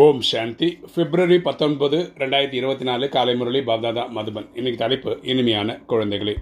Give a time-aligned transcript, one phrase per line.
[0.00, 0.78] ஓம் சாந்தி.
[0.94, 4.46] பிப்ரவரி பத்தொன்பது ரெண்டாயிரத்தி இருபத்தி நாலு காலை முரளி பாப்தாதா மதுபன்.
[4.54, 6.34] இன்னைக்கு தலைப்பு இனிமையான குழந்தைகளே.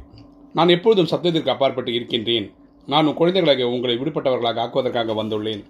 [0.52, 2.46] நான் எப்பொழுதும் சப்தத்திற்கு அப்பாற்பட்டு இருக்கின்றேன்.
[2.86, 5.64] நான் உன் குழந்தைகளாக உங்களை விடுபட்டவர்களாக ஆக்குவதற்காக வந்துள்ளேன்.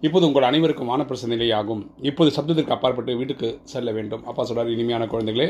[0.00, 4.24] இப்போது உங்கள் அனைவருக்கும் வானப்பிரச நிலையாகும் இப்போது சப்தத்திற்கு அப்பாற்பட்டு வீட்டுக்கு செல்ல வேண்டும்.
[4.24, 5.48] அப்பா சொல்கிறார் இனிமையான குழந்தைகளே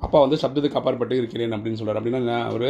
[0.00, 2.68] அப்பா வந்து சப்தத்துக்கு அப்பாற்பட்டு இருக்கிறேன் அப்படின்னு சொல்கிறார் அப்படின்னா அவர்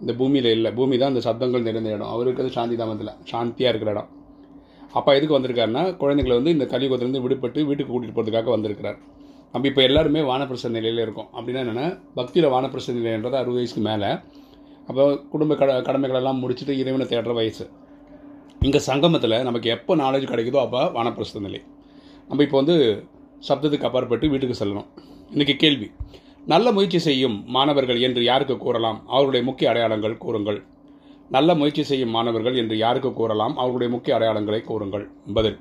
[0.00, 0.72] இந்த பூமியில் இல்லை.
[0.72, 2.12] பூமி தான் இந்த சப்தங்கள் நிறைந்த இடம்.
[2.16, 4.10] அவருக்கு சாந்தி தாமத்தில் சாந்தியாக இருக்கிற இடம்.
[4.96, 8.98] அப்பா எதுக்கு வந்திருக்காருன்னா குழந்தைங்களை வந்து இந்த கலியுகத்திலேருந்து விடுபட்டு வீட்டுக்கு கூட்டிகிட்டு போகிறதுக்காக வந்திருக்கிறார்.
[9.52, 11.28] நம்ம இப்போ எல்லாருமே வானப்பிரச நிலையில் இருக்கோம்.
[11.36, 11.86] அப்படின்னா என்னென்னா
[12.18, 14.10] பக்தியில் வானப்பிரச நிலைன்றது அறுபது வயசுக்கு மேலே.
[14.88, 17.64] அப்போ குடும்ப கட கடமைகளெல்லாம் முடிச்சுட்டு இறைவனை தேடுற வயசு.
[18.66, 21.60] இங்கே சங்கமத்தில் நமக்கு எப்போ நாலேஜ் கிடைக்குதோ அப்போ வானப்பிரஸ்த நிலை.
[22.28, 22.76] நம்ம இப்போ வந்து
[23.48, 24.88] சப்தத்துக்கு அப்பாற்பட்டு வீட்டுக்கு செல்லணும்.
[25.34, 25.88] இன்றைக்கி கேள்வி.
[26.52, 28.98] நல்ல முயற்சி செய்யும் மாணவர்கள் என்று யாருக்கு கூறலாம்?
[29.06, 30.58] அவருடைய முக்கிய அடையாளங்கள் கூறுங்கள்.
[31.30, 33.56] நல்ல முயற்சி செய்யும் மாணவர்கள் என்று யாருக்கு கூறலாம்?
[33.56, 35.08] அவர்களுடைய முக்கிய அடையாளங்களை கூறுங்கள்.
[35.34, 35.58] பதில்.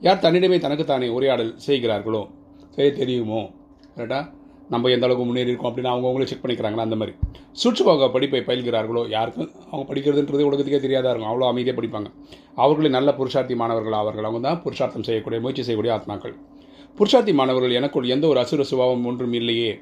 [0.00, 2.26] யார் தன்னிடமே தனக்குத்தானே உரையாடல் செய்கிறார்களோ?
[2.70, 3.50] செய்ய தெரியுமோ?
[3.96, 4.36] கரெக்டா?
[4.68, 6.78] நம்ம எந்த அளவுக்கு முன்னேறி இருக்கோம் அப்படின்னு அவங்கவுங்களே செக் பண்ணிக்கிறாங்களா?
[6.78, 7.16] அந்த மாதிரி.
[7.52, 9.08] சுற்றுப்பாக படிப்பை பயில்கிறார்களோ?
[9.08, 11.30] யாருக்கும் அவங்க படிக்கிறதுன்றது உலகத்துக்கே தெரியாதா இருக்கும்.
[11.30, 12.06] அவ்வளோ அமைதியாக படிப்பாங்க.
[12.54, 16.34] அவர்களே நல்ல புருஷார்த்தி மாணவர்கள் அவர்கள் அவங்க தான் புருஷார்த்தம் செய்யக்கூடிய முயற்சி செய்யக்கூடிய ஆத்மாக்கள்.
[16.98, 19.80] புருஷார்த்தி மாணவர்கள் எனக்குள் எந்த ஒரு அசுர சுபாவம் ஒன்றும் இல்லையே.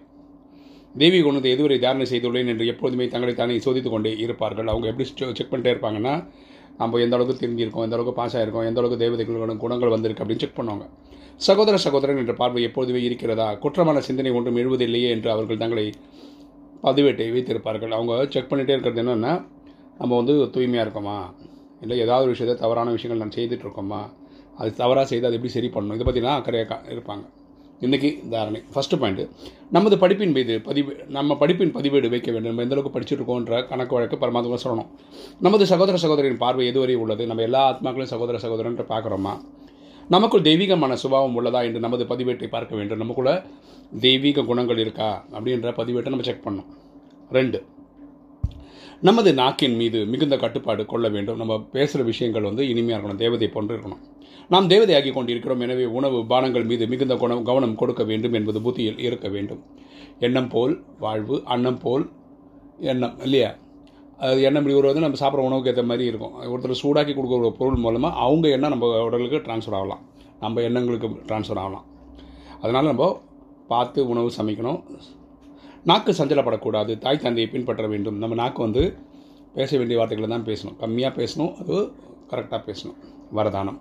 [1.00, 4.69] தேவி குணத்தை எதுவரை தாரணை செய்துள்ளேன் என்று எப்பொழுதுமே தங்களை தானே சோதித்து கொண்டே இருப்பார்கள்.
[4.72, 5.06] அவங்க எப்படி
[5.38, 6.14] செக் பண்ணிட்டே இருப்பாங்கன்னா
[6.80, 10.58] நம்ம எந்த அளவுக்கு திரும்பியிருக்கோம் எந்த அளவுக்கு பாஸ் ஆகிருக்கோம் எந்த அளவுக்கு தேவதைகளுடன் குணங்கள் வந்திருக்கு அப்படின்னு செக்
[10.58, 10.86] பண்ணுவாங்க.
[11.47, 13.48] சகோதர சகோதரன் என்ற பார்வை எப்பொழுதுமே இருக்கிறதா?
[13.64, 15.86] குற்றமான சிந்தனை ஒன்றும் எழுவதில்லையே என்று அவர்கள் தங்களை
[16.86, 17.92] பதிவேட்டை வைத்திருப்பார்கள்.
[17.98, 19.33] அவங்க செக் பண்ணிகிட்டே இருக்கிறது என்னென்னா
[20.00, 21.19] நம்ம வந்து தூய்மையாக இருக்கோமா?
[21.84, 24.00] இல்லை ஏதாவது ஒரு விஷயத்தை தவறான விஷயங்கள் நான் செய்துட்ருக்கோமா
[24.60, 25.97] அது தவறாக செய்து அதை எப்படி சரி பண்ணணும்?
[25.98, 27.25] இதை பற்றிலாம் அக்கறையாக இருப்பாங்க.
[27.80, 28.62] இன்றைக்கி தாரணை.
[28.74, 29.28] ஃபஸ்ட்டு பாயிண்ட்டு
[29.70, 32.55] நமது படிப்பின் மீது பதிவு நம்ம படிப்பின் பதிவேடு வைக்க வேண்டும்.
[32.55, 34.86] நம்ம எந்தளவுக்கு படிச்சுட்ருக்கோன்ற கணக்கு வழக்கு பரமாத்மா சொல்லணும்.
[35.41, 37.27] நமது சகோதர சகோதரின் பார்வை எதுவரை உள்ளது?
[37.27, 39.41] நம்ம எல்லா ஆத்மாக்களையும் சகோதர சகோதரன்ட்டு பார்க்குறோமா?
[40.08, 42.98] நமக்குள் தெய்வீகமான சுபாவம் உள்ளதா என்று நமது பதிவேட்டை பார்க்க வேண்டும்.
[42.98, 43.44] நமக்குள்ள
[44.00, 45.24] தெய்வீக குணங்கள் இருக்கா?
[45.32, 46.69] அப்படின்ற பதிவேட்டை நம்ம செக் பண்ணோம்
[47.30, 47.64] ரெண்டு
[49.02, 51.38] நமது நாக்கின் மீது மிகுந்த கட்டுப்பாடு கொள்ள வேண்டும்.
[51.41, 54.03] நம்ம பேசுகிற விஷயங்கள் வந்து இனிமையாக இருக்கணும் தேவதை போன்று இருக்கணும்.
[54.53, 59.28] நாம் தேவதையாகி கொண்டிருக்கிறோம் எனவே உணவு பானங்கள் மீது மிகுந்த குணம் கவனம் கொடுக்க வேண்டும் என்பது புத்தியில் இருக்க
[59.37, 59.60] வேண்டும்.
[60.26, 62.04] எண்ணம் போல் வாழ்வு அன்னம் போல்
[62.93, 63.50] எண்ணம் இல்லையா?
[64.19, 66.34] அது எண்ணம் இப்படி ஒரு வந்து நம்ம சாப்பிட்ற உணவுக்கு ஏற்ற மாதிரி இருக்கும்.
[66.53, 70.03] ஒருத்தர் சூடாக்கி கொடுக்குற ஒரு பொருள் மூலமாக அவங்க எண்ணம் நம்ம உடலுக்கு ட்ரான்ஸ்ஃபர் ஆகலாம்.
[70.44, 71.87] நம்ம எண்ணங்களுக்கு ட்ரான்ஸ்ஃபர் ஆகலாம்.
[72.62, 73.06] அதனால் நம்ம
[73.72, 74.81] பார்த்து உணவு சமைக்கணும்.
[75.86, 76.98] நாக்கு சஞ்சலப்படக்கூடாது.
[76.98, 78.19] தாய் தந்தையை பின்பற்ற வேண்டும்.
[78.19, 78.82] நம்ம நாக்கு வந்து
[79.54, 80.76] பேச வேண்டிய வார்த்தைகளை தான் பேசணும்.
[80.82, 81.76] கம்மியாக பேசணும் அது
[82.30, 82.97] கரெக்டாக பேசணும்.
[83.34, 83.78] வரதானம்.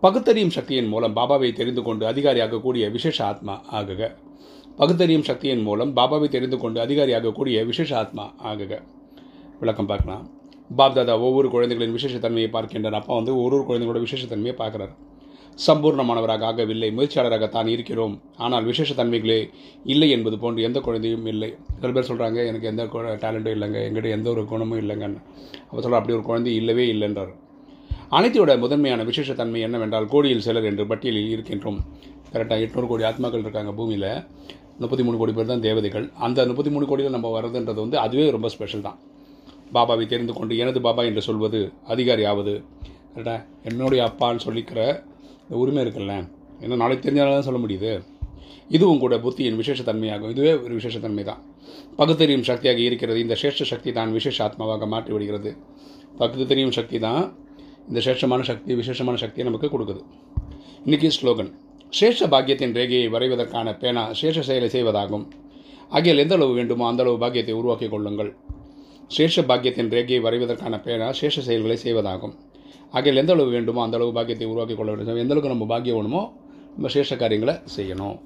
[0.00, 4.14] பகுத்தறியும் சக்தியின் மூலம் பாபாவை தெரிந்து கொண்டு அதிகாரியாகக்கூடிய விசேஷ ஆத்மா ஆகுக.
[4.76, 8.82] பகுத்தறியும் சக்தியின் மூலம் பாபாவை தெரிந்து கொண்டு அதிகாரியாகக்கூடிய விசேஷ ஆத்மா ஆகுக.
[9.60, 10.30] விளக்கம் பார்க்கலாம்.
[10.76, 12.98] பாப்தாதா ஒவ்வொரு குழந்தைகளின் விசேஷத்தன்மையை பார்க்கின்றார்.
[13.00, 14.94] அப்பா வந்து ஒரு ஒரு குழந்தைகளோட விசேஷத்தன்மையை பார்க்குறாரு.
[15.64, 18.14] சம்பூர்ணமானவராக ஆகவில்லை முயற்சியாளராக தான் இருக்கிறோம்.
[18.44, 19.38] ஆனால் விசேஷ தன்மைகளே
[19.92, 21.50] இல்லை என்பது போன்று எந்த குழந்தையும் இல்லை.
[21.80, 22.84] சில பேர் சொல்கிறாங்க எனக்கு எந்த
[23.24, 23.78] டேலண்ட்டும் இல்லைங்க.
[23.86, 25.20] எங்கிட்ட எந்த ஒரு குணமும் இல்லைங்கன்னு.
[25.68, 27.32] அப்போ சொல்கிற அப்படி ஒரு குழந்தை இல்லவே இல்லைன்றார்.
[28.18, 31.80] அனைத்தையோட முதன்மையான விசேஷ தன்மை என்னவென்றால் கோடியில் சிலர் என்று பட்டியலில் இருக்கின்றோம்.
[32.34, 34.08] கரெக்டாக எட்நூறு கோடி ஆத்மாக்கள் இருக்காங்க பூமியில்.
[34.82, 36.06] முப்பத்தி மூணு கோடி பேர் தான் தேவதைகள்.
[36.26, 38.98] அந்த முப்பத்தி மூணு கோடியில் நம்ம வர்றதுன்றது வந்து அதுவே ரொம்ப ஸ்பெஷல் தான்.
[39.76, 41.60] பாபாவை தெரிந்து கொண்டு எனது பாபா என்று சொல்வது
[41.92, 42.54] அதிகாரி ஆவது
[43.14, 44.80] கரெக்டாக என்னுடைய அப்பான்னு சொல்லிக்கிற
[45.46, 46.14] இந்த உரிமை இருக்குல்ல?
[46.62, 47.90] ஏன்னா நாளைக்கு தெரிஞ்சாலும் தான் சொல்ல முடியுது.
[48.76, 50.30] இதுவும் கூட புத்தியின் விசேஷத்தன்மையாகும்.
[50.34, 51.42] இதுவே ஒரு விசேஷத்தன்மை தான்
[51.98, 55.50] பகுத்தறியும் சக்தியாக இருக்கிறது இந்த சிரேஷ்ட சக்தி தான் விசேஷ ஆத்மாவாக மாற்றி விடுகிறது.
[56.20, 57.22] பகுத்து தெரியும் சக்தி தான்
[57.88, 60.02] இந்த சேஷமான சக்தி விசேஷமான சக்தியை நமக்கு கொடுக்குது.
[60.86, 61.50] இன்றைக்கி ஸ்லோகன்.
[61.98, 65.24] சேஷ பாக்கியத்தின் ரேகையை வரைவதற்கான பேனா சேஷ செயலை செய்வதாகும்.
[65.96, 68.30] ஆகியால் எந்த அளவு வேண்டுமோ அந்த அளவு பாக்கியத்தை உருவாக்கி கொள்ளுங்கள்.
[69.16, 72.34] சேஷ பாக்கியத்தின் ரேகையை வரைவதற்கான பேனா சேஷ செயல்களை செய்வதாகும்.
[72.96, 75.22] ஆகையில் எந்த அளவு வேண்டுமோ அந்த அளவு பாக்கியத்தை உருவாக்கி கொள்ள வேண்டும்.
[75.24, 76.22] எந்த அளவுக்கு நம்ம பாக்கியம் வேணுமோ
[76.74, 78.16] நம்ம சேஷ காரியங்களை செய்யணும்.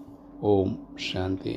[0.51, 0.77] ஓம்
[1.09, 1.55] சாந்தி.